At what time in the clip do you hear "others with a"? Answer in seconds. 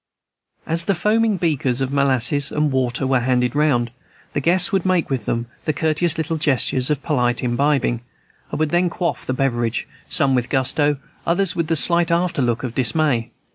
11.27-11.75